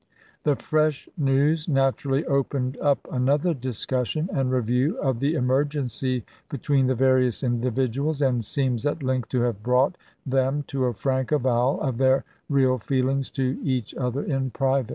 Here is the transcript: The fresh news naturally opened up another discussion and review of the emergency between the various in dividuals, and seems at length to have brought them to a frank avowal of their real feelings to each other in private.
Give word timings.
The 0.45 0.55
fresh 0.55 1.07
news 1.15 1.67
naturally 1.67 2.25
opened 2.25 2.75
up 2.81 3.07
another 3.11 3.53
discussion 3.53 4.31
and 4.33 4.49
review 4.49 4.97
of 4.97 5.19
the 5.19 5.35
emergency 5.35 6.25
between 6.49 6.87
the 6.87 6.95
various 6.95 7.43
in 7.43 7.61
dividuals, 7.61 8.27
and 8.27 8.43
seems 8.43 8.83
at 8.87 9.03
length 9.03 9.29
to 9.29 9.41
have 9.41 9.61
brought 9.61 9.99
them 10.25 10.63
to 10.69 10.85
a 10.85 10.95
frank 10.95 11.31
avowal 11.31 11.79
of 11.81 11.99
their 11.99 12.23
real 12.49 12.79
feelings 12.79 13.29
to 13.37 13.59
each 13.61 13.93
other 13.93 14.23
in 14.23 14.49
private. 14.49 14.89